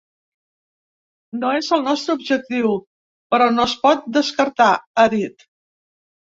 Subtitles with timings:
[1.43, 2.71] No és el nostre objectiu,
[3.35, 5.47] però no es pot descartar, ha dit.